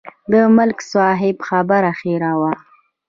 د 0.31 0.33
ملک 0.55 0.79
صاحب 0.91 1.37
خبره 1.47 1.91
هېره 2.01 2.33
وه. 2.39 2.53